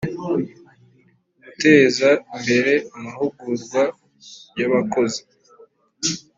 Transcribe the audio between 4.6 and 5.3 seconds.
abakozi